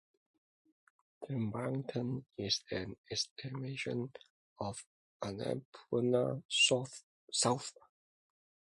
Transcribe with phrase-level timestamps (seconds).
[1.29, 4.11] The mountain is an extension
[4.59, 4.83] of
[5.23, 6.41] Annapurna
[7.29, 7.71] South.